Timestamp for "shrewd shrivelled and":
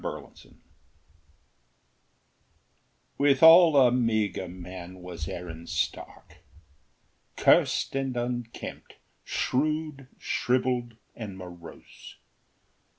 9.23-11.37